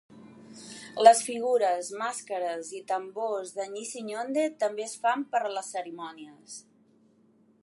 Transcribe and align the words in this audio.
Les 1.07 1.19
figures, 1.27 1.91
màscares 1.99 2.73
i 2.79 2.83
tambors 2.93 3.53
de 3.61 3.69
"Nkisi 3.75 4.03
nkonde" 4.09 4.49
també 4.65 4.89
es 4.91 4.99
fan 5.05 5.31
per 5.35 5.47
a 5.51 5.57
les 5.59 5.73
cerimònies. 5.77 6.61